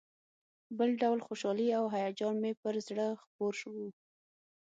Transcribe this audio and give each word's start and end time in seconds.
بل 0.77 0.89
ډول 1.01 1.19
خوشالي 1.27 1.67
او 1.79 1.85
هیجان 1.95 2.35
مې 2.43 2.51
پر 2.61 2.73
زړه 2.87 3.07
خپور 3.23 3.53
و. 3.73 3.73